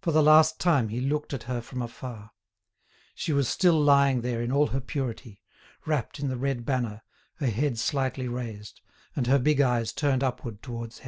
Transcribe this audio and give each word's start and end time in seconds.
For 0.00 0.10
the 0.10 0.20
last 0.20 0.58
time 0.58 0.88
he 0.88 1.00
looked 1.00 1.32
at 1.32 1.44
her 1.44 1.60
from 1.60 1.80
afar. 1.80 2.32
She 3.14 3.32
was 3.32 3.48
still 3.48 3.80
lying 3.80 4.22
there 4.22 4.42
in 4.42 4.50
all 4.50 4.66
her 4.74 4.80
purity, 4.80 5.42
wrapped 5.86 6.18
in 6.18 6.26
the 6.26 6.36
red 6.36 6.66
banner, 6.66 7.02
her 7.36 7.46
head 7.46 7.78
slightly 7.78 8.26
raised, 8.26 8.80
and 9.14 9.28
her 9.28 9.38
big 9.38 9.60
eyes 9.60 9.92
turned 9.92 10.24
upward 10.24 10.60
towards 10.60 11.00